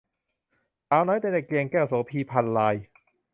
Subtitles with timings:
[0.87, 2.75] สาวน้อยในตะเกียงแก้ว- โสภี พรรณราย